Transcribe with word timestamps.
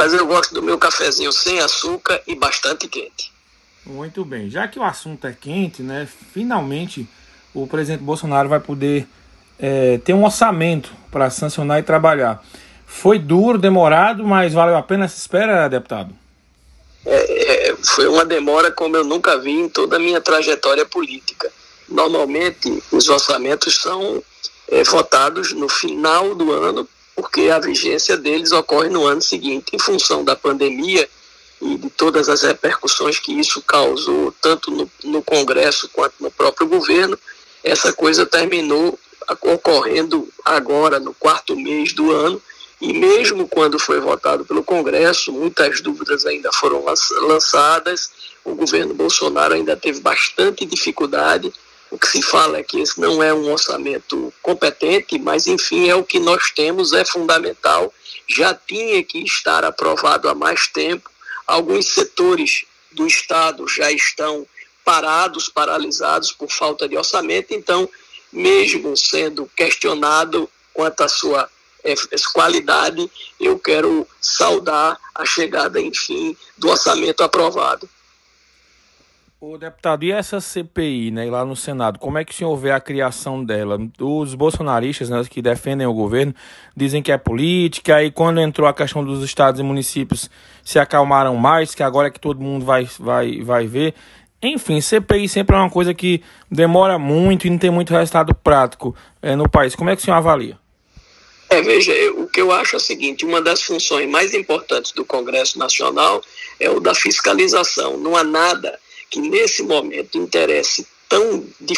Mas 0.00 0.14
eu 0.14 0.26
gosto 0.26 0.54
do 0.54 0.62
meu 0.62 0.78
cafezinho 0.78 1.30
sem 1.30 1.60
açúcar 1.60 2.22
e 2.26 2.34
bastante 2.34 2.88
quente. 2.88 3.30
Muito 3.84 4.24
bem. 4.24 4.48
Já 4.48 4.66
que 4.66 4.78
o 4.78 4.82
assunto 4.82 5.26
é 5.26 5.36
quente, 5.38 5.82
né? 5.82 6.08
Finalmente 6.32 7.06
o 7.52 7.66
presidente 7.66 8.02
Bolsonaro 8.02 8.48
vai 8.48 8.60
poder 8.60 9.06
é, 9.58 9.98
ter 9.98 10.14
um 10.14 10.24
orçamento 10.24 10.90
para 11.10 11.28
sancionar 11.28 11.80
e 11.80 11.82
trabalhar. 11.82 12.42
Foi 12.86 13.18
duro, 13.18 13.58
demorado, 13.58 14.24
mas 14.24 14.54
valeu 14.54 14.74
a 14.74 14.82
pena 14.82 15.04
essa 15.04 15.18
espera, 15.18 15.68
deputado? 15.68 16.14
É, 17.04 17.68
é, 17.68 17.76
foi 17.76 18.08
uma 18.08 18.24
demora 18.24 18.72
como 18.72 18.96
eu 18.96 19.04
nunca 19.04 19.36
vi 19.36 19.50
em 19.50 19.68
toda 19.68 19.96
a 19.96 19.98
minha 19.98 20.22
trajetória 20.22 20.86
política. 20.86 21.52
Normalmente, 21.86 22.82
os 22.90 23.06
orçamentos 23.10 23.82
são 23.82 24.22
é, 24.66 24.82
votados 24.82 25.52
no 25.52 25.68
final 25.68 26.34
do 26.34 26.50
ano, 26.52 26.88
porque 27.20 27.50
a 27.50 27.58
vigência 27.58 28.16
deles 28.16 28.50
ocorre 28.50 28.88
no 28.88 29.04
ano 29.06 29.20
seguinte. 29.20 29.74
Em 29.74 29.78
função 29.78 30.24
da 30.24 30.34
pandemia 30.34 31.06
e 31.60 31.76
de 31.76 31.90
todas 31.90 32.30
as 32.30 32.40
repercussões 32.40 33.18
que 33.18 33.38
isso 33.38 33.60
causou, 33.60 34.34
tanto 34.40 34.70
no, 34.70 34.90
no 35.04 35.22
Congresso 35.22 35.90
quanto 35.92 36.14
no 36.18 36.30
próprio 36.30 36.66
governo, 36.66 37.18
essa 37.62 37.92
coisa 37.92 38.24
terminou 38.24 38.98
ocorrendo 39.42 40.26
agora, 40.42 40.98
no 40.98 41.12
quarto 41.12 41.54
mês 41.54 41.92
do 41.92 42.10
ano, 42.10 42.40
e 42.80 42.94
mesmo 42.94 43.46
quando 43.46 43.78
foi 43.78 44.00
votado 44.00 44.46
pelo 44.46 44.64
Congresso, 44.64 45.30
muitas 45.30 45.82
dúvidas 45.82 46.24
ainda 46.24 46.50
foram 46.54 46.82
lançadas, 47.28 48.10
o 48.42 48.54
governo 48.54 48.94
Bolsonaro 48.94 49.52
ainda 49.52 49.76
teve 49.76 50.00
bastante 50.00 50.64
dificuldade. 50.64 51.52
O 51.90 51.98
que 51.98 52.06
se 52.06 52.22
fala 52.22 52.58
é 52.58 52.62
que 52.62 52.80
esse 52.80 53.00
não 53.00 53.22
é 53.22 53.34
um 53.34 53.50
orçamento 53.50 54.32
competente, 54.40 55.18
mas 55.18 55.46
enfim, 55.46 55.88
é 55.88 55.94
o 55.94 56.04
que 56.04 56.20
nós 56.20 56.50
temos, 56.50 56.92
é 56.92 57.04
fundamental. 57.04 57.92
Já 58.28 58.54
tinha 58.54 59.02
que 59.02 59.18
estar 59.24 59.64
aprovado 59.64 60.28
há 60.28 60.34
mais 60.34 60.68
tempo. 60.68 61.10
Alguns 61.46 61.92
setores 61.92 62.64
do 62.92 63.06
Estado 63.06 63.66
já 63.66 63.90
estão 63.90 64.46
parados, 64.84 65.48
paralisados 65.48 66.32
por 66.32 66.50
falta 66.50 66.88
de 66.88 66.96
orçamento, 66.96 67.52
então, 67.52 67.88
mesmo 68.32 68.96
sendo 68.96 69.50
questionado 69.56 70.48
quanto 70.72 71.02
à 71.02 71.08
sua 71.08 71.48
qualidade, 72.32 73.10
eu 73.38 73.58
quero 73.58 74.06
saudar 74.20 74.98
a 75.14 75.24
chegada, 75.24 75.80
enfim, 75.80 76.36
do 76.56 76.68
orçamento 76.68 77.22
aprovado. 77.22 77.88
O 79.42 79.56
deputado, 79.56 80.04
e 80.04 80.12
essa 80.12 80.38
CPI, 80.38 81.10
né, 81.10 81.24
lá 81.30 81.46
no 81.46 81.56
Senado, 81.56 81.98
como 81.98 82.18
é 82.18 82.24
que 82.26 82.30
o 82.30 82.34
senhor 82.34 82.54
vê 82.58 82.72
a 82.72 82.78
criação 82.78 83.42
dela? 83.42 83.78
Os 83.98 84.34
bolsonaristas, 84.34 85.08
né, 85.08 85.24
que 85.30 85.40
defendem 85.40 85.86
o 85.86 85.94
governo, 85.94 86.34
dizem 86.76 87.02
que 87.02 87.10
é 87.10 87.16
política, 87.16 88.04
e 88.04 88.10
quando 88.10 88.38
entrou 88.38 88.68
a 88.68 88.74
questão 88.74 89.02
dos 89.02 89.24
estados 89.24 89.58
e 89.58 89.62
municípios, 89.62 90.28
se 90.62 90.78
acalmaram 90.78 91.36
mais, 91.36 91.74
que 91.74 91.82
agora 91.82 92.08
é 92.08 92.10
que 92.10 92.20
todo 92.20 92.38
mundo 92.38 92.66
vai, 92.66 92.86
vai, 92.98 93.40
vai 93.40 93.66
ver. 93.66 93.94
Enfim, 94.42 94.78
CPI 94.78 95.26
sempre 95.26 95.56
é 95.56 95.58
uma 95.58 95.70
coisa 95.70 95.94
que 95.94 96.22
demora 96.50 96.98
muito 96.98 97.46
e 97.46 97.50
não 97.50 97.56
tem 97.56 97.70
muito 97.70 97.94
resultado 97.94 98.34
prático 98.34 98.94
é, 99.22 99.34
no 99.34 99.48
país. 99.48 99.74
Como 99.74 99.88
é 99.88 99.96
que 99.96 100.02
o 100.02 100.04
senhor 100.04 100.18
avalia? 100.18 100.58
É, 101.48 101.62
veja, 101.62 101.92
o 102.12 102.26
que 102.26 102.42
eu 102.42 102.52
acho 102.52 102.76
é 102.76 102.76
o 102.76 102.80
seguinte: 102.80 103.24
uma 103.24 103.40
das 103.40 103.62
funções 103.62 104.06
mais 104.06 104.34
importantes 104.34 104.92
do 104.92 105.02
Congresso 105.02 105.58
Nacional 105.58 106.20
é 106.60 106.68
o 106.68 106.78
da 106.78 106.94
fiscalização. 106.94 107.96
Não 107.96 108.14
há 108.14 108.22
nada 108.22 108.78
que 109.10 109.20
nesse 109.20 109.62
momento 109.62 110.16
interesse 110.16 110.86
tão 111.08 111.44
de, 111.60 111.74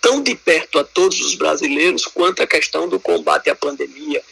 tão 0.00 0.22
de 0.22 0.34
perto 0.34 0.78
a 0.78 0.84
todos 0.84 1.20
os 1.20 1.34
brasileiros 1.34 2.06
quanto 2.06 2.42
a 2.42 2.46
questão 2.46 2.88
do 2.88 2.98
combate 2.98 3.50
à 3.50 3.54
pandemia, 3.54 4.22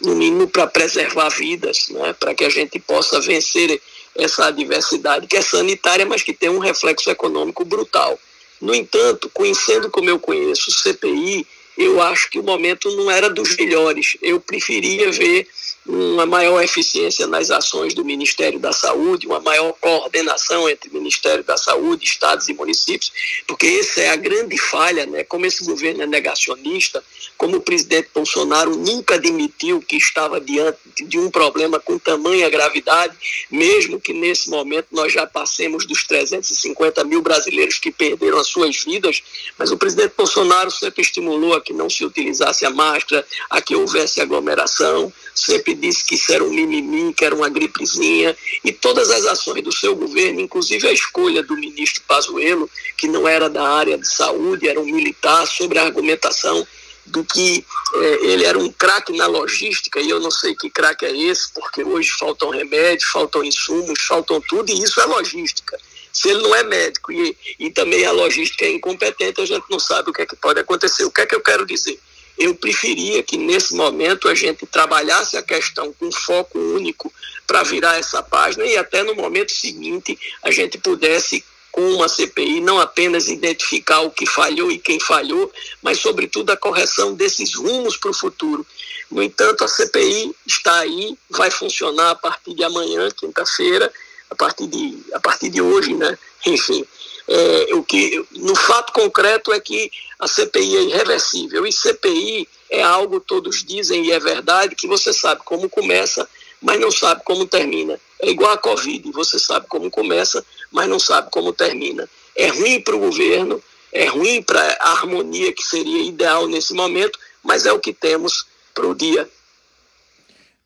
no 0.00 0.16
mínimo 0.16 0.48
para 0.48 0.66
preservar 0.66 1.28
vidas, 1.28 1.88
né, 1.88 2.12
para 2.12 2.34
que 2.34 2.44
a 2.44 2.50
gente 2.50 2.78
possa 2.80 3.20
vencer 3.20 3.80
essa 4.16 4.46
adversidade 4.46 5.28
que 5.28 5.36
é 5.36 5.42
sanitária, 5.42 6.04
mas 6.04 6.22
que 6.22 6.32
tem 6.32 6.48
um 6.48 6.58
reflexo 6.58 7.08
econômico 7.08 7.64
brutal. 7.64 8.18
No 8.60 8.74
entanto, 8.74 9.30
conhecendo 9.32 9.88
como 9.90 10.10
eu 10.10 10.18
conheço 10.18 10.70
o 10.70 10.72
CPI, 10.72 11.46
eu 11.78 12.02
acho 12.02 12.28
que 12.28 12.40
o 12.40 12.42
momento 12.42 12.90
não 12.96 13.08
era 13.08 13.30
dos 13.30 13.56
melhores. 13.56 14.16
Eu 14.20 14.40
preferia 14.40 15.12
ver 15.12 15.46
uma 15.86 16.26
maior 16.26 16.62
eficiência 16.62 17.26
nas 17.26 17.50
ações 17.50 17.94
do 17.94 18.04
Ministério 18.04 18.58
da 18.58 18.72
Saúde, 18.72 19.26
uma 19.26 19.40
maior 19.40 19.72
coordenação 19.80 20.68
entre 20.68 20.90
Ministério 20.90 21.42
da 21.42 21.56
Saúde, 21.56 22.04
estados 22.04 22.48
e 22.48 22.52
municípios, 22.52 23.10
porque 23.46 23.66
essa 23.66 24.02
é 24.02 24.10
a 24.10 24.16
grande 24.16 24.58
falha, 24.58 25.06
né? 25.06 25.24
Como 25.24 25.46
esse 25.46 25.64
governo 25.64 26.02
é 26.02 26.06
negacionista, 26.06 27.02
como 27.38 27.56
o 27.56 27.60
presidente 27.60 28.10
Bolsonaro 28.12 28.76
nunca 28.76 29.14
admitiu 29.14 29.80
que 29.80 29.96
estava 29.96 30.40
diante 30.40 30.78
de 31.00 31.18
um 31.18 31.30
problema 31.30 31.80
com 31.80 31.98
tamanha 31.98 32.50
gravidade, 32.50 33.16
mesmo 33.50 34.00
que 34.00 34.12
nesse 34.12 34.50
momento 34.50 34.88
nós 34.90 35.12
já 35.12 35.26
passemos 35.26 35.86
dos 35.86 36.06
350 36.06 37.04
mil 37.04 37.22
brasileiros 37.22 37.78
que 37.78 37.90
perderam 37.90 38.38
as 38.38 38.48
suas 38.48 38.84
vidas, 38.84 39.22
mas 39.56 39.70
o 39.70 39.78
presidente 39.78 40.14
Bolsonaro 40.16 40.70
sempre 40.70 41.00
estimulou 41.00 41.54
a 41.54 41.60
que 41.68 41.74
não 41.74 41.90
se 41.90 42.02
utilizasse 42.02 42.64
a 42.64 42.70
máscara, 42.70 43.26
a 43.50 43.60
que 43.60 43.76
houvesse 43.76 44.22
aglomeração, 44.22 45.12
sempre 45.34 45.74
disse 45.74 46.02
que 46.02 46.14
isso 46.14 46.32
era 46.32 46.42
um 46.42 46.48
mimimi, 46.48 47.12
que 47.12 47.26
era 47.26 47.34
uma 47.34 47.50
gripezinha, 47.50 48.34
e 48.64 48.72
todas 48.72 49.10
as 49.10 49.26
ações 49.26 49.62
do 49.62 49.70
seu 49.70 49.94
governo, 49.94 50.40
inclusive 50.40 50.88
a 50.88 50.92
escolha 50.92 51.42
do 51.42 51.54
ministro 51.58 52.02
Pazuello, 52.08 52.70
que 52.96 53.06
não 53.06 53.28
era 53.28 53.50
da 53.50 53.68
área 53.68 53.98
de 53.98 54.08
saúde, 54.08 54.66
era 54.66 54.80
um 54.80 54.86
militar, 54.86 55.46
sobre 55.46 55.78
a 55.78 55.82
argumentação 55.82 56.66
do 57.04 57.22
que 57.22 57.62
é, 57.96 58.26
ele 58.26 58.44
era 58.46 58.58
um 58.58 58.72
craque 58.72 59.14
na 59.14 59.26
logística, 59.26 60.00
e 60.00 60.08
eu 60.08 60.20
não 60.20 60.30
sei 60.30 60.54
que 60.54 60.70
craque 60.70 61.04
é 61.04 61.14
esse, 61.14 61.52
porque 61.52 61.84
hoje 61.84 62.10
faltam 62.18 62.48
remédios, 62.48 63.10
faltam 63.10 63.44
insumos, 63.44 64.00
faltam 64.00 64.40
tudo, 64.40 64.70
e 64.70 64.82
isso 64.82 64.98
é 65.02 65.04
logística. 65.04 65.78
Se 66.18 66.30
ele 66.30 66.42
não 66.42 66.52
é 66.52 66.64
médico 66.64 67.12
e, 67.12 67.36
e 67.60 67.70
também 67.70 68.04
a 68.04 68.10
logística 68.10 68.64
é 68.64 68.72
incompetente, 68.72 69.40
a 69.40 69.46
gente 69.46 69.64
não 69.70 69.78
sabe 69.78 70.10
o 70.10 70.12
que 70.12 70.22
é 70.22 70.26
que 70.26 70.34
pode 70.34 70.58
acontecer. 70.58 71.04
O 71.04 71.12
que 71.12 71.20
é 71.20 71.26
que 71.26 71.34
eu 71.34 71.40
quero 71.40 71.64
dizer? 71.64 71.96
Eu 72.36 72.56
preferia 72.56 73.22
que 73.22 73.36
nesse 73.36 73.72
momento 73.76 74.28
a 74.28 74.34
gente 74.34 74.66
trabalhasse 74.66 75.36
a 75.36 75.42
questão 75.42 75.92
com 75.92 76.10
foco 76.10 76.58
único 76.58 77.12
para 77.46 77.62
virar 77.62 77.98
essa 77.98 78.20
página 78.20 78.64
e 78.66 78.76
até 78.76 79.04
no 79.04 79.14
momento 79.14 79.52
seguinte 79.52 80.18
a 80.42 80.50
gente 80.50 80.76
pudesse 80.76 81.44
com 81.70 81.94
uma 81.94 82.08
CPI 82.08 82.60
não 82.60 82.80
apenas 82.80 83.28
identificar 83.28 84.00
o 84.00 84.10
que 84.10 84.26
falhou 84.26 84.72
e 84.72 84.78
quem 84.80 84.98
falhou, 84.98 85.52
mas, 85.80 86.00
sobretudo, 86.00 86.50
a 86.50 86.56
correção 86.56 87.14
desses 87.14 87.54
rumos 87.54 87.96
para 87.96 88.10
o 88.10 88.14
futuro. 88.14 88.66
No 89.08 89.22
entanto, 89.22 89.62
a 89.62 89.68
CPI 89.68 90.34
está 90.44 90.80
aí, 90.80 91.16
vai 91.30 91.52
funcionar 91.52 92.10
a 92.10 92.14
partir 92.16 92.54
de 92.54 92.64
amanhã, 92.64 93.08
quinta-feira, 93.12 93.92
a 94.30 94.34
partir 94.34 94.66
de, 94.66 94.98
a 95.12 95.20
partir 95.20 95.48
de 95.48 95.60
hoje, 95.60 95.94
né? 95.94 96.18
Enfim, 96.46 96.84
é, 97.28 97.74
o 97.74 97.82
que, 97.82 98.24
no 98.32 98.56
fato 98.56 98.92
concreto 98.92 99.52
é 99.52 99.60
que 99.60 99.90
a 100.18 100.26
CPI 100.26 100.76
é 100.76 100.82
irreversível 100.82 101.66
e 101.66 101.72
CPI 101.72 102.48
é 102.70 102.82
algo, 102.82 103.20
todos 103.20 103.62
dizem 103.64 104.06
e 104.06 104.12
é 104.12 104.18
verdade, 104.18 104.74
que 104.74 104.86
você 104.86 105.12
sabe 105.12 105.42
como 105.44 105.68
começa, 105.68 106.28
mas 106.60 106.80
não 106.80 106.90
sabe 106.90 107.22
como 107.24 107.46
termina. 107.46 108.00
É 108.20 108.30
igual 108.30 108.52
a 108.52 108.58
Covid, 108.58 109.10
você 109.12 109.38
sabe 109.38 109.66
como 109.68 109.90
começa, 109.90 110.44
mas 110.72 110.88
não 110.88 110.98
sabe 110.98 111.30
como 111.30 111.52
termina. 111.52 112.08
É 112.34 112.48
ruim 112.48 112.80
para 112.80 112.96
o 112.96 112.98
governo, 112.98 113.62
é 113.92 114.06
ruim 114.06 114.42
para 114.42 114.60
a 114.80 114.92
harmonia 114.92 115.52
que 115.52 115.62
seria 115.62 116.02
ideal 116.02 116.46
nesse 116.46 116.74
momento, 116.74 117.18
mas 117.42 117.66
é 117.66 117.72
o 117.72 117.78
que 117.78 117.92
temos 117.92 118.46
para 118.74 118.86
o 118.86 118.94
dia. 118.94 119.28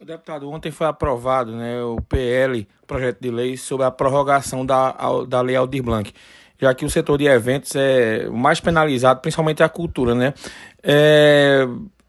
Deputado, 0.04 0.50
ontem 0.50 0.70
foi 0.70 0.86
aprovado 0.86 1.52
né, 1.52 1.82
o 1.82 2.00
PL, 2.02 2.66
projeto 2.86 3.18
de 3.20 3.30
lei, 3.30 3.56
sobre 3.56 3.86
a 3.86 3.90
prorrogação 3.90 4.66
da, 4.66 4.94
da 5.28 5.40
Lei 5.40 5.54
Aldir 5.54 5.82
Blanc, 5.82 6.12
já 6.60 6.74
que 6.74 6.84
o 6.84 6.90
setor 6.90 7.18
de 7.18 7.26
eventos 7.26 7.72
é 7.76 8.26
o 8.28 8.36
mais 8.36 8.60
penalizado, 8.60 9.20
principalmente 9.20 9.62
a 9.62 9.68
cultura. 9.68 10.14
Né? 10.14 10.34
É, 10.82 11.66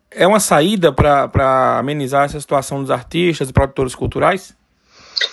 é 0.10 0.28
uma 0.28 0.40
saída 0.40 0.92
para 0.92 1.78
amenizar 1.78 2.26
essa 2.26 2.40
situação 2.40 2.82
dos 2.82 2.90
artistas 2.90 3.50
e 3.50 3.54
produtores 3.54 3.94
culturais? 3.94 4.56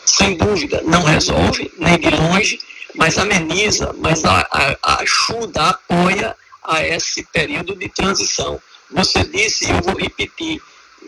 sem 0.05 0.37
dúvida, 0.37 0.83
não 0.85 1.03
resolve 1.03 1.71
nem 1.79 1.99
de 1.99 2.11
longe, 2.11 2.59
mas 2.95 3.19
ameniza, 3.19 3.95
mas 3.99 4.25
a, 4.25 4.47
a, 4.83 5.01
ajuda, 5.01 5.71
apoia 5.71 6.37
a 6.63 6.85
esse 6.87 7.25
período 7.33 7.75
de 7.77 7.89
transição. 7.89 8.61
Você 8.93 9.25
disse, 9.25 9.67
e 9.67 9.71
eu 9.71 9.81
vou 9.83 9.97
repetir, 9.97 10.61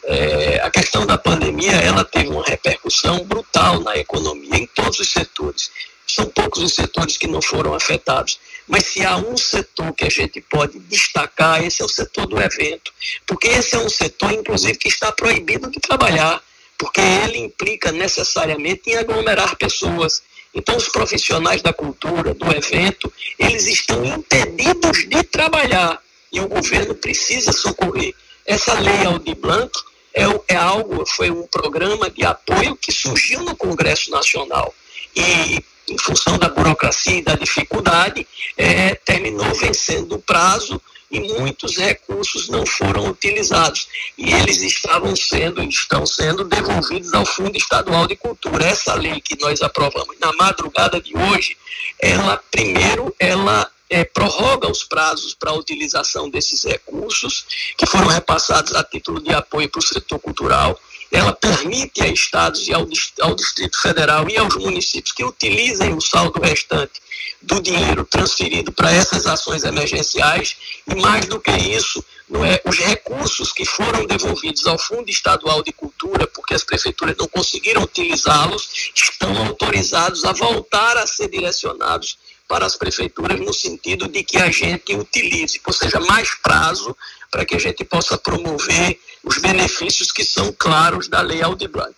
é, 0.04 0.60
a 0.62 0.70
questão 0.70 1.06
da 1.06 1.18
pandemia 1.18 1.72
ela 1.72 2.04
teve 2.04 2.28
uma 2.28 2.44
repercussão 2.44 3.24
brutal 3.24 3.80
na 3.80 3.96
economia, 3.96 4.56
em 4.56 4.66
todos 4.66 4.98
os 4.98 5.10
setores. 5.10 5.70
São 6.06 6.26
poucos 6.26 6.62
os 6.62 6.74
setores 6.74 7.16
que 7.16 7.26
não 7.26 7.40
foram 7.40 7.74
afetados. 7.74 8.38
Mas 8.68 8.86
se 8.86 9.04
há 9.04 9.16
um 9.16 9.36
setor 9.36 9.92
que 9.94 10.04
a 10.04 10.10
gente 10.10 10.40
pode 10.40 10.78
destacar, 10.80 11.64
esse 11.64 11.82
é 11.82 11.84
o 11.84 11.88
setor 11.88 12.26
do 12.26 12.40
evento. 12.40 12.92
Porque 13.26 13.48
esse 13.48 13.74
é 13.74 13.78
um 13.78 13.88
setor, 13.88 14.32
inclusive, 14.32 14.76
que 14.76 14.88
está 14.88 15.10
proibido 15.12 15.70
de 15.70 15.80
trabalhar 15.80 16.42
porque 16.82 17.00
ele 17.00 17.38
implica 17.38 17.92
necessariamente 17.92 18.90
em 18.90 18.96
aglomerar 18.96 19.54
pessoas. 19.54 20.20
Então, 20.52 20.76
os 20.76 20.88
profissionais 20.88 21.62
da 21.62 21.72
cultura, 21.72 22.34
do 22.34 22.50
evento, 22.50 23.10
eles 23.38 23.68
estão 23.68 24.04
impedidos 24.04 25.08
de 25.08 25.22
trabalhar 25.22 26.02
e 26.32 26.40
o 26.40 26.48
governo 26.48 26.92
precisa 26.96 27.52
socorrer. 27.52 28.12
Essa 28.46 28.74
lei 28.74 29.04
Aldir 29.06 29.36
Blanc, 29.36 29.70
é, 30.14 30.24
é 30.48 30.56
algo, 30.56 31.04
foi 31.06 31.30
um 31.30 31.46
programa 31.46 32.10
de 32.10 32.24
apoio 32.24 32.76
que 32.76 32.92
surgiu 32.92 33.40
no 33.42 33.56
Congresso 33.56 34.10
Nacional. 34.10 34.74
E, 35.14 35.64
em 35.88 35.98
função 35.98 36.38
da 36.38 36.48
burocracia 36.48 37.18
e 37.18 37.22
da 37.22 37.34
dificuldade, 37.34 38.26
é, 38.56 38.94
terminou 38.94 39.52
vencendo 39.54 40.14
o 40.14 40.18
prazo 40.18 40.80
e 41.10 41.20
muitos 41.20 41.76
recursos 41.76 42.48
não 42.48 42.64
foram 42.64 43.08
utilizados. 43.08 43.86
E 44.16 44.32
eles 44.32 44.62
estavam 44.62 45.14
sendo, 45.14 45.62
estão 45.62 46.06
sendo 46.06 46.44
devolvidos 46.44 47.12
ao 47.12 47.26
Fundo 47.26 47.56
Estadual 47.56 48.06
de 48.06 48.16
Cultura. 48.16 48.64
Essa 48.64 48.94
lei 48.94 49.20
que 49.20 49.38
nós 49.38 49.60
aprovamos 49.60 50.16
na 50.18 50.32
madrugada 50.32 51.00
de 51.00 51.14
hoje, 51.16 51.56
ela, 52.00 52.42
primeiro, 52.50 53.14
ela 53.20 53.70
é, 53.92 54.04
prorroga 54.04 54.70
os 54.70 54.82
prazos 54.82 55.34
para 55.34 55.50
a 55.50 55.54
utilização 55.54 56.30
desses 56.30 56.64
recursos, 56.64 57.44
que 57.76 57.86
foram 57.86 58.06
repassados 58.06 58.74
a 58.74 58.82
título 58.82 59.20
de 59.20 59.34
apoio 59.34 59.68
para 59.68 59.80
o 59.80 59.82
setor 59.82 60.18
cultural. 60.18 60.80
Ela 61.10 61.34
permite 61.34 62.02
a 62.02 62.06
estados 62.06 62.66
e 62.66 62.72
ao, 62.72 62.88
ao 63.20 63.34
Distrito 63.34 63.78
Federal 63.78 64.26
e 64.30 64.38
aos 64.38 64.56
municípios 64.56 65.12
que 65.12 65.22
utilizem 65.22 65.92
o 65.92 66.00
saldo 66.00 66.40
restante 66.40 67.02
do 67.42 67.60
dinheiro 67.60 68.06
transferido 68.06 68.72
para 68.72 68.90
essas 68.90 69.26
ações 69.26 69.62
emergenciais 69.62 70.56
e 70.88 70.94
mais 70.94 71.26
do 71.26 71.38
que 71.38 71.50
isso, 71.50 72.02
não 72.30 72.42
é, 72.42 72.62
os 72.64 72.78
recursos 72.78 73.52
que 73.52 73.66
foram 73.66 74.06
devolvidos 74.06 74.66
ao 74.66 74.78
Fundo 74.78 75.10
Estadual 75.10 75.62
de 75.62 75.70
Cultura, 75.70 76.26
porque 76.26 76.54
as 76.54 76.64
prefeituras 76.64 77.14
não 77.18 77.28
conseguiram 77.28 77.82
utilizá-los, 77.82 78.90
estão 78.94 79.36
autorizados 79.48 80.24
a 80.24 80.32
voltar 80.32 80.96
a 80.96 81.06
ser 81.06 81.28
direcionados 81.28 82.16
para 82.52 82.66
as 82.66 82.76
prefeituras 82.76 83.40
no 83.40 83.54
sentido 83.54 84.06
de 84.06 84.22
que 84.22 84.36
a 84.36 84.50
gente 84.50 84.94
utilize, 84.94 85.58
ou 85.66 85.72
seja, 85.72 85.98
mais 86.00 86.34
prazo 86.34 86.94
para 87.30 87.46
que 87.46 87.54
a 87.54 87.58
gente 87.58 87.82
possa 87.82 88.18
promover 88.18 89.00
os 89.24 89.38
benefícios 89.38 90.12
que 90.12 90.22
são 90.22 90.52
claros 90.52 91.08
da 91.08 91.22
Lei 91.22 91.42
Aldir 91.42 91.70
Blanc. 91.70 91.96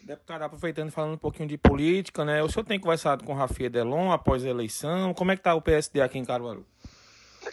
Deputado, 0.00 0.44
aproveitando 0.44 0.90
falando 0.90 1.12
um 1.12 1.18
pouquinho 1.18 1.50
de 1.50 1.58
política, 1.58 2.24
né? 2.24 2.42
O 2.42 2.48
senhor 2.48 2.64
tem 2.64 2.80
conversado 2.80 3.24
com 3.24 3.34
o 3.34 3.36
Rafael 3.36 3.68
Delon 3.68 4.10
após 4.10 4.42
a 4.42 4.48
eleição. 4.48 5.12
Como 5.12 5.30
é 5.30 5.36
que 5.36 5.40
está 5.40 5.54
o 5.54 5.60
PSD 5.60 6.00
aqui 6.00 6.18
em 6.18 6.24
Caruaru? 6.24 6.64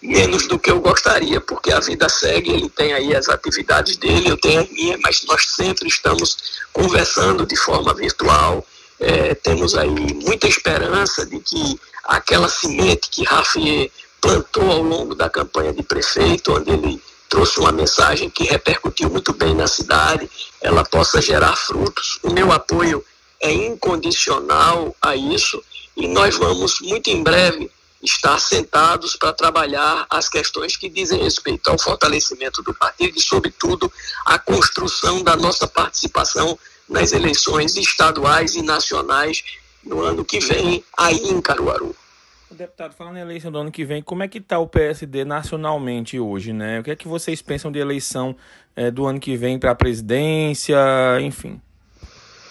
Menos 0.02 0.48
do 0.48 0.57
que 0.57 0.72
eu 0.72 0.80
gostaria, 0.80 1.42
porque 1.42 1.74
a 1.74 1.81
vida 1.81 2.07
segue, 2.07 2.50
ele 2.50 2.69
tem 2.69 2.94
aí 2.94 3.13
as 3.13 3.28
atividades 3.28 3.98
dele, 3.98 4.30
eu 4.30 4.38
tenho 4.40 4.62
as 4.62 4.72
minhas, 4.72 5.02
mas 5.02 5.25
nós 5.25 5.50
sempre 5.50 5.90
estamos 5.90 6.62
conversando 6.72 7.45
de 7.45 7.57
forma 7.57 7.94
virtual. 7.94 8.66
É, 9.00 9.34
temos 9.36 9.75
aí 9.75 10.13
muita 10.13 10.48
esperança 10.48 11.25
de 11.25 11.40
que 11.40 11.80
aquela 12.04 12.50
semente 12.50 13.10
que 13.10 13.24
Rafael 13.24 13.90
plantou 14.19 14.69
ao 14.72 14.84
longo 14.84 15.16
da 15.16 15.30
campanha 15.30 15.72
de 15.72 15.81
prefeito, 15.84 16.54
onde 16.54 16.72
ele 16.72 17.01
trouxe 17.30 17.60
uma 17.60 17.72
mensagem 17.72 18.30
que 18.30 18.44
repercutiu 18.44 19.10
muito 19.10 19.34
bem 19.34 19.54
na 19.54 19.68
cidade, 19.68 20.30
ela 20.62 20.84
possa 20.84 21.22
gerar 21.22 21.56
frutos. 21.56 22.19
O 22.24 22.31
meu 22.31 22.51
apoio 22.51 23.06
é 23.40 23.51
incondicional 23.51 24.96
a 25.02 25.16
isso 25.16 25.63
e 25.95 26.07
nós 26.07 26.36
vamos 26.36 26.80
muito 26.81 27.10
em 27.10 27.24
breve 27.24 27.69
estar 28.01 28.40
sentados 28.40 29.16
para 29.16 29.34
trabalhar 29.34 30.06
as 30.10 30.30
questões 30.30 30.78
que 30.78 30.90
dizem 30.90 31.22
respeito 31.22 31.69
ao 31.69 31.78
fortalecimento 31.78 32.62
do 32.63 32.74
partido 32.74 33.18
e, 33.18 33.22
sobretudo, 33.22 33.92
a 34.25 34.40
construção 34.40 35.22
da 35.22 35.36
nossa 35.36 35.68
participação 35.68 36.57
nas 36.88 37.12
eleições 37.12 37.75
estaduais 37.75 38.56
e 38.56 38.62
nacionais 38.62 39.44
no 39.84 40.01
ano 40.01 40.25
que 40.25 40.40
vem, 40.40 40.84
aí 40.98 41.18
em 41.18 41.42
Caruaru. 41.42 41.96
Deputado, 42.51 42.96
falando 42.96 43.18
em 43.18 43.22
eleição 43.22 43.51
do 43.51 43.60
ano 43.60 43.72
que 43.72 43.86
vem, 43.86 44.02
como 44.02 44.24
é 44.24 44.28
que 44.28 44.40
está 44.40 44.57
o 44.57 44.68
PSD 44.68 45.24
nacionalmente 45.24 46.19
hoje, 46.19 46.52
né? 46.52 46.80
O 46.80 46.84
que 46.84 46.92
é 46.92 46.95
que 46.95 47.07
vocês 47.07 47.42
pensam 47.42 47.72
de 47.72 47.78
eleição 47.78 48.36
é, 48.75 48.90
do 48.90 49.06
ano 49.06 49.19
que 49.19 49.38
vem 49.38 49.60
para 49.60 49.72
a 49.72 49.75
presidência, 49.75 50.78
enfim? 51.22 51.62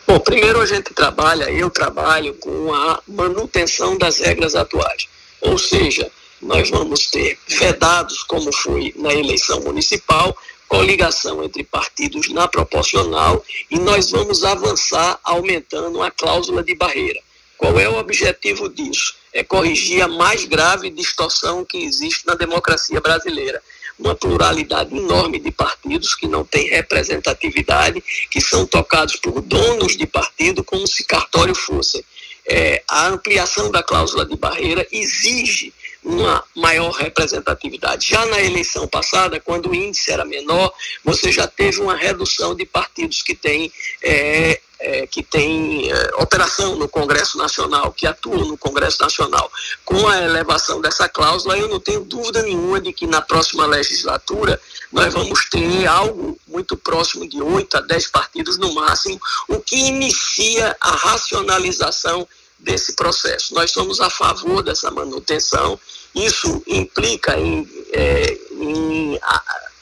Bom, 0.06 0.18
primeiro 0.20 0.60
a 0.60 0.66
gente 0.66 0.94
trabalha, 0.94 1.50
eu 1.50 1.68
trabalho 1.68 2.32
com 2.34 2.72
a 2.72 3.02
manutenção 3.06 3.98
das 3.98 4.20
regras 4.20 4.54
atuais. 4.54 5.08
Ou 5.40 5.58
seja, 5.58 6.10
nós 6.40 6.70
vamos 6.70 7.06
ter 7.08 7.38
vedados, 7.48 8.22
como 8.22 8.52
foi 8.52 8.92
na 8.96 9.12
eleição 9.12 9.60
municipal, 9.60 10.36
coligação 10.68 11.42
entre 11.42 11.64
partidos 11.64 12.28
na 12.28 12.46
proporcional 12.46 13.44
e 13.70 13.78
nós 13.78 14.10
vamos 14.10 14.44
avançar 14.44 15.18
aumentando 15.24 16.02
a 16.02 16.10
cláusula 16.10 16.62
de 16.62 16.74
barreira. 16.74 17.20
Qual 17.56 17.78
é 17.80 17.88
o 17.88 17.98
objetivo 17.98 18.68
disso? 18.68 19.16
É 19.32 19.42
corrigir 19.42 20.02
a 20.02 20.08
mais 20.08 20.44
grave 20.44 20.90
distorção 20.90 21.64
que 21.64 21.78
existe 21.78 22.26
na 22.26 22.34
democracia 22.34 23.00
brasileira. 23.00 23.60
Uma 23.98 24.14
pluralidade 24.14 24.96
enorme 24.96 25.40
de 25.40 25.50
partidos 25.50 26.14
que 26.14 26.28
não 26.28 26.44
tem 26.44 26.68
representatividade, 26.68 28.00
que 28.30 28.40
são 28.40 28.64
tocados 28.64 29.16
por 29.16 29.40
donos 29.40 29.96
de 29.96 30.06
partido 30.06 30.62
como 30.62 30.86
se 30.86 31.04
cartório 31.04 31.54
fosse. 31.54 32.04
É, 32.48 32.82
a 32.88 33.08
ampliação 33.08 33.70
da 33.70 33.82
cláusula 33.82 34.24
de 34.24 34.36
barreira 34.36 34.86
exige 34.90 35.72
uma 36.02 36.42
maior 36.54 36.90
representatividade. 36.92 38.08
Já 38.08 38.24
na 38.26 38.40
eleição 38.40 38.88
passada, 38.88 39.38
quando 39.40 39.68
o 39.68 39.74
índice 39.74 40.10
era 40.10 40.24
menor, 40.24 40.72
você 41.04 41.30
já 41.30 41.46
teve 41.46 41.80
uma 41.80 41.94
redução 41.94 42.54
de 42.54 42.64
partidos 42.64 43.22
que 43.22 43.34
têm 43.34 43.70
é, 44.02 44.60
é, 44.80 45.06
que 45.06 45.22
tem 45.22 45.90
é, 45.90 46.10
operação 46.18 46.76
no 46.76 46.88
Congresso 46.88 47.36
Nacional, 47.36 47.92
que 47.92 48.06
atua 48.06 48.38
no 48.38 48.56
Congresso 48.56 48.98
Nacional, 49.00 49.50
com 49.84 50.06
a 50.08 50.22
elevação 50.22 50.80
dessa 50.80 51.08
cláusula, 51.08 51.58
eu 51.58 51.68
não 51.68 51.80
tenho 51.80 52.04
dúvida 52.04 52.42
nenhuma 52.42 52.80
de 52.80 52.92
que 52.92 53.06
na 53.06 53.20
próxima 53.20 53.66
legislatura 53.66 54.60
nós 54.92 55.12
vamos 55.12 55.48
ter 55.48 55.86
algo 55.86 56.38
muito 56.46 56.76
próximo 56.76 57.28
de 57.28 57.42
8 57.42 57.76
a 57.76 57.80
10 57.80 58.06
partidos 58.08 58.58
no 58.58 58.72
máximo, 58.72 59.20
o 59.48 59.60
que 59.60 59.76
inicia 59.76 60.76
a 60.80 60.90
racionalização 60.90 62.26
desse 62.58 62.94
processo. 62.94 63.54
Nós 63.54 63.70
somos 63.70 64.00
a 64.00 64.10
favor 64.10 64.62
dessa 64.62 64.90
manutenção, 64.90 65.78
isso 66.14 66.62
implica 66.66 67.38
em, 67.38 67.68
é, 67.92 68.38
em 68.52 69.18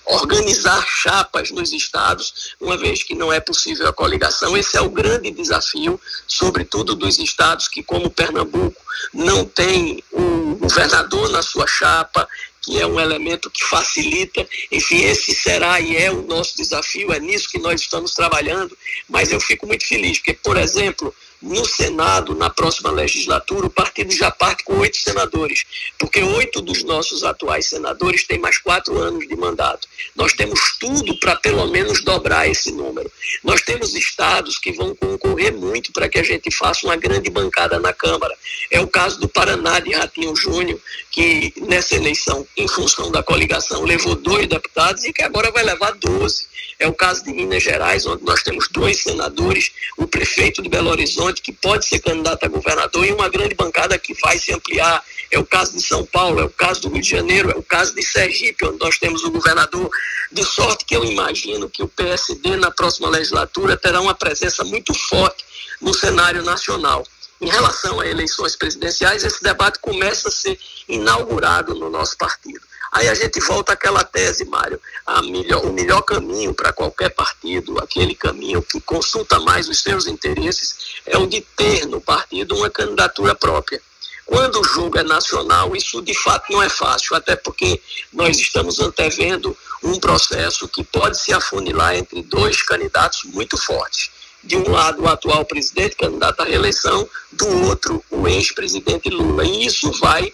organizar 0.07 0.87
chapas 0.87 1.51
nos 1.51 1.73
estados, 1.73 2.55
uma 2.61 2.77
vez 2.77 3.03
que 3.03 3.15
não 3.15 3.33
é 3.33 3.41
possível 3.41 3.89
a 3.89 3.93
coligação. 3.93 4.57
Esse 4.57 4.77
é 4.77 4.81
o 4.81 4.89
grande 4.89 5.31
desafio, 5.31 6.01
sobretudo 6.27 6.95
dos 6.95 7.19
estados 7.19 7.69
que, 7.69 7.83
como 7.83 8.11
Pernambuco, 8.11 8.81
não 9.13 9.45
tem 9.45 10.03
um 10.13 10.55
governador 10.55 11.29
na 11.31 11.43
sua 11.43 11.67
chapa, 11.67 12.29
que 12.63 12.81
é 12.81 12.87
um 12.87 12.99
elemento 12.99 13.51
que 13.51 13.65
facilita. 13.65 14.47
Enfim, 14.73 15.05
esse 15.05 15.35
será 15.35 15.81
e 15.81 15.97
é 15.97 16.11
o 16.11 16.23
nosso 16.23 16.57
desafio, 16.57 17.13
é 17.13 17.21
nisso 17.21 17.49
que 17.49 17.59
nós 17.59 17.81
estamos 17.81 18.13
trabalhando. 18.13 18.77
Mas 19.09 19.31
eu 19.31 19.41
fico 19.41 19.67
muito 19.67 19.87
feliz, 19.87 20.19
porque, 20.19 20.35
por 20.35 20.57
exemplo, 20.57 21.15
no 21.43 21.65
Senado, 21.65 22.35
na 22.35 22.51
próxima 22.51 22.91
legislatura, 22.91 23.67
o 23.67 23.71
partido 23.71 24.13
já 24.13 24.31
parte 24.31 24.65
com 24.65 24.79
oito 24.79 24.97
senadores, 24.97 25.65
porque 25.99 26.23
oito 26.23 26.61
dos 26.61 26.83
nossos 26.83 27.23
atuais 27.25 27.67
senadores 27.67 28.27
têm 28.27 28.39
mais 28.39 28.59
quatro 28.59 28.99
anos 28.99 29.27
de 29.27 29.37
mandato. 29.37 29.87
Nós 30.15 30.33
temos 30.33 30.77
tudo 30.79 31.19
para 31.19 31.37
pelo 31.37 31.67
menos 31.69 32.03
dobrar 32.03 32.49
esse 32.49 32.73
número. 32.73 33.11
Nós 33.45 33.63
temos 33.63 33.95
estados 33.95 34.59
que 34.59 34.73
vão 34.73 34.95
concorrer 34.95 35.53
muito 35.53 35.93
para 35.93 36.09
que 36.09 36.19
a 36.19 36.23
gente 36.23 36.51
faça 36.51 36.87
uma 36.87 36.97
grande 36.97 37.31
bancada 37.31 37.79
na 37.79 37.93
Câmara. 37.93 38.35
É 38.71 38.81
o 38.81 38.89
caso 38.89 39.21
do 39.21 39.29
Paraná 39.29 39.79
de 39.81 39.93
Ratinho 39.93 40.35
Júnior, 40.35 40.81
que 41.11 41.53
nessa 41.63 41.95
eleição, 41.97 42.47
em 42.57 42.69
função 42.69 43.11
da 43.11 43.23
coligação, 43.23 43.85
levou 43.85 44.15
dois 44.15 44.47
deputados 44.47 45.05
e 45.05 45.13
que 45.13 45.23
agora 45.23 45.51
vai 45.51 45.65
levar 45.65 45.93
doze. 45.93 46.47
É 46.79 46.87
o 46.87 46.93
caso 46.93 47.25
de 47.25 47.33
Minas 47.33 47.63
Gerais, 47.63 48.05
onde 48.07 48.23
nós 48.25 48.43
temos 48.43 48.69
dois 48.69 49.03
senadores, 49.03 49.73
o 49.97 50.07
prefeito 50.07 50.63
de 50.63 50.69
Belo 50.69 50.91
Horizonte, 50.91 51.36
que 51.43 51.53
pode 51.53 51.87
ser 51.87 51.99
candidato 52.01 52.45
a 52.45 52.49
governador, 52.49 53.05
e 53.05 53.13
uma 53.13 53.29
grande 53.29 53.55
bancada 53.55 53.99
que 53.99 54.15
vai 54.15 54.39
se 54.39 54.53
ampliar. 54.53 55.03
É 55.31 55.39
o 55.39 55.45
caso 55.45 55.77
de 55.77 55.83
São 55.83 56.05
Paulo, 56.07 56.41
é 56.41 56.45
o 56.45 56.51
caso 56.51 56.83
do 56.83 56.89
Rio 56.89 57.03
de 57.03 57.09
Janeiro, 57.09 57.51
é 57.51 57.57
o 57.57 57.63
caso 57.63 57.95
de 57.95 58.03
Sergipe, 58.03 58.65
onde 58.65 58.79
nós 58.79 58.99
temos 58.99 59.25
o 59.25 59.31
governador. 59.31 59.91
De 60.31 60.45
sorte 60.45 60.85
que 60.85 60.97
eu 60.97 61.05
imagino 61.05 61.69
que 61.69 61.83
o 61.83 61.89
PSD, 61.89 62.57
na 62.57 62.71
próxima 62.71 63.09
legislatura, 63.09 63.77
terá 63.77 64.01
uma 64.01 64.15
presença 64.15 64.65
muito 64.65 64.95
forte 64.95 65.45
no 65.81 65.93
cenário 65.93 66.43
nacional. 66.43 67.05
Em 67.41 67.49
relação 67.49 68.01
a 68.01 68.07
eleições 68.07 68.57
presidenciais, 68.57 69.25
esse 69.25 69.43
debate 69.43 69.79
começa 69.81 70.29
a 70.29 70.33
ser 70.33 70.59
inaugurado 70.89 71.75
no 71.75 71.91
nosso 71.91 72.17
partido. 72.17 72.61
Aí 72.93 73.09
a 73.09 73.15
gente 73.15 73.41
volta 73.41 73.73
àquela 73.73 74.05
tese, 74.05 74.45
Mário. 74.45 74.81
Melhor, 75.25 75.65
o 75.65 75.73
melhor 75.73 76.03
caminho 76.03 76.55
para 76.55 76.73
qualquer 76.73 77.11
partido, 77.11 77.79
aquele 77.79 78.15
caminho 78.15 78.63
que 78.63 78.81
consulta 78.81 79.39
mais 79.41 79.69
os 79.69 79.81
seus 79.81 80.07
interesses, 80.07 81.01
é 81.05 81.19
o 81.19 81.27
de 81.27 81.41
ter 81.41 81.87
no 81.87 82.01
partido 82.01 82.57
uma 82.57 82.71
candidatura 82.71 83.35
própria. 83.35 83.81
Quando 84.25 84.61
o 84.61 84.65
jogo 84.65 84.99
é 84.99 85.05
nacional, 85.05 85.77
isso 85.77 86.03
de 86.03 86.13
fato 86.13 86.53
não 86.53 86.61
é 86.61 86.69
fácil, 86.69 87.15
até 87.15 87.37
porque 87.37 87.81
nós 88.13 88.37
estamos 88.39 88.81
antevendo 88.81 89.57
um 89.85 90.01
processo 90.01 90.67
que 90.67 90.83
pode 90.83 91.17
se 91.17 91.33
afunilar 91.33 91.95
entre 91.95 92.23
dois 92.23 92.61
candidatos 92.63 93.23
muito 93.25 93.57
fortes. 93.57 94.11
De 94.43 94.57
um 94.57 94.69
lado, 94.69 95.03
o 95.03 95.09
atual 95.09 95.45
presidente, 95.45 95.97
candidato 95.97 96.41
à 96.41 96.45
reeleição, 96.45 97.09
do 97.33 97.69
outro, 97.69 98.03
o 98.11 98.27
ex-presidente 98.27 99.09
Lula. 99.11 99.45
E 99.45 99.67
isso 99.67 99.93
vai 99.93 100.33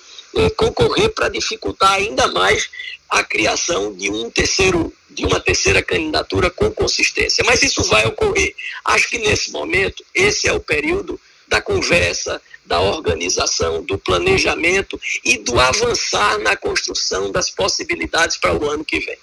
concorrer 0.56 1.10
para 1.10 1.28
dificultar 1.28 1.92
ainda 1.92 2.26
mais 2.28 2.68
a 3.08 3.22
criação 3.22 3.92
de 3.92 4.10
um 4.10 4.30
terceiro, 4.30 4.92
de 5.10 5.26
uma 5.26 5.38
terceira 5.38 5.82
candidatura 5.82 6.50
com 6.50 6.70
consistência. 6.70 7.44
Mas 7.46 7.62
isso 7.62 7.82
vai 7.84 8.06
ocorrer. 8.06 8.54
Acho 8.84 9.08
que 9.10 9.18
nesse 9.18 9.52
momento 9.52 10.04
esse 10.14 10.48
é 10.48 10.52
o 10.52 10.60
período 10.60 11.20
da 11.46 11.60
conversa, 11.60 12.40
da 12.64 12.80
organização, 12.80 13.82
do 13.82 13.98
planejamento 13.98 14.98
e 15.22 15.36
do 15.36 15.60
avançar 15.60 16.38
na 16.38 16.56
construção 16.56 17.30
das 17.30 17.50
possibilidades 17.50 18.38
para 18.38 18.54
o 18.54 18.70
ano 18.70 18.84
que 18.84 18.98
vem. 19.00 19.18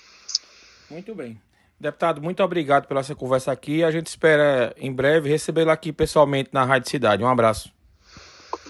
Muito 0.90 1.16
bem. 1.16 1.42
Deputado, 1.80 2.22
muito 2.22 2.44
obrigado 2.44 2.88
pela 2.88 3.02
sua 3.02 3.16
conversa 3.16 3.52
aqui. 3.52 3.84
A 3.84 3.90
gente 3.90 4.08
espera 4.08 4.76
em 4.78 4.92
breve 4.92 5.30
recebê-lo 5.30 5.72
aqui 5.72 5.92
pessoalmente 5.94 6.50
na 6.52 6.66
Rádio 6.66 6.90
Cidade. 6.90 7.24
Um 7.24 7.28
abraço. 7.28 7.72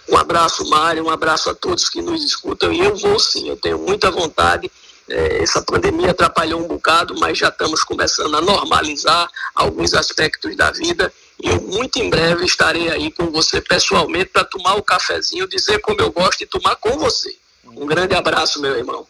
Um 0.09 0.17
abraço, 0.17 0.67
Mário. 0.69 1.05
Um 1.05 1.09
abraço 1.09 1.49
a 1.49 1.55
todos 1.55 1.89
que 1.89 2.01
nos 2.01 2.23
escutam. 2.23 2.73
E 2.73 2.79
eu 2.79 2.95
vou 2.95 3.19
sim, 3.19 3.47
eu 3.49 3.57
tenho 3.57 3.77
muita 3.77 4.09
vontade. 4.09 4.71
É, 5.07 5.41
essa 5.41 5.61
pandemia 5.61 6.11
atrapalhou 6.11 6.61
um 6.63 6.67
bocado, 6.67 7.15
mas 7.19 7.37
já 7.37 7.49
estamos 7.49 7.83
começando 7.83 8.35
a 8.35 8.41
normalizar 8.41 9.29
alguns 9.55 9.93
aspectos 9.93 10.55
da 10.55 10.71
vida. 10.71 11.11
E 11.41 11.49
eu 11.49 11.61
muito 11.61 11.97
em 11.97 12.09
breve 12.09 12.45
estarei 12.45 12.89
aí 12.89 13.11
com 13.11 13.31
você 13.31 13.61
pessoalmente 13.61 14.31
para 14.31 14.43
tomar 14.43 14.75
o 14.75 14.83
cafezinho, 14.83 15.47
dizer 15.47 15.79
como 15.79 16.01
eu 16.01 16.11
gosto 16.11 16.41
e 16.41 16.45
tomar 16.45 16.75
com 16.75 16.97
você. 16.97 17.35
Um 17.65 17.85
grande 17.85 18.15
abraço, 18.15 18.61
meu 18.61 18.75
irmão. 18.75 19.07